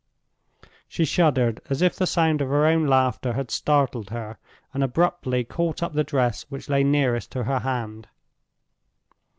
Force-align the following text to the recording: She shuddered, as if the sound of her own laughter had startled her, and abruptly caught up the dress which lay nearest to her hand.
She 0.87 1.05
shuddered, 1.05 1.61
as 1.69 1.83
if 1.83 1.95
the 1.95 2.07
sound 2.07 2.41
of 2.41 2.49
her 2.49 2.65
own 2.65 2.87
laughter 2.87 3.33
had 3.33 3.51
startled 3.51 4.09
her, 4.09 4.39
and 4.73 4.83
abruptly 4.83 5.43
caught 5.43 5.83
up 5.83 5.93
the 5.93 6.03
dress 6.03 6.41
which 6.49 6.69
lay 6.69 6.83
nearest 6.83 7.31
to 7.33 7.43
her 7.43 7.59
hand. 7.59 8.07